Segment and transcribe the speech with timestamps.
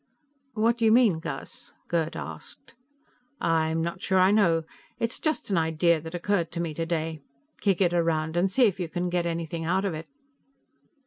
[0.55, 2.73] "What do you mean, Gus?" Gerd asked.
[3.39, 4.63] "I'm not sure I know.
[4.97, 7.21] It's just an idea that occurred to me today.
[7.59, 10.07] Kick it around and see if you can get anything out of it."